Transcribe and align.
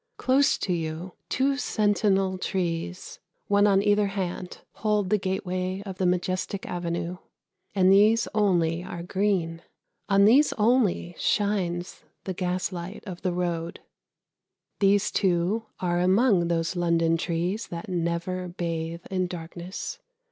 Close 0.17 0.57
to 0.57 0.73
you, 0.73 1.13
two 1.29 1.57
sentinel 1.57 2.39
trees, 2.39 3.19
one 3.47 3.67
on 3.67 3.83
either 3.83 4.07
hand, 4.07 4.61
hold 4.81 5.11
the 5.11 5.17
gateway 5.19 5.83
of 5.85 5.99
the 5.99 6.07
majestic 6.07 6.65
avenue, 6.65 7.17
and 7.75 7.91
these 7.91 8.27
only 8.33 8.83
are 8.83 9.03
green, 9.03 9.61
on 10.09 10.25
these 10.25 10.53
only 10.53 11.13
shines 11.19 12.03
the 12.23 12.33
gaslight 12.33 13.03
of 13.05 13.21
the 13.21 13.31
road. 13.31 13.79
These 14.79 15.11
two 15.11 15.67
are 15.79 15.99
among 15.99 16.47
those 16.47 16.75
London 16.75 17.15
trees 17.15 17.67
that 17.67 17.87
never 17.87 18.47
bathe 18.47 19.05
in 19.11 19.27
darkness. 19.27 19.99